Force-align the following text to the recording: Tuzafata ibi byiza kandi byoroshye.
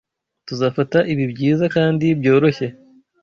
Tuzafata 0.47 0.99
ibi 1.11 1.25
byiza 1.33 1.65
kandi 1.75 2.05
byoroshye. 2.19 2.67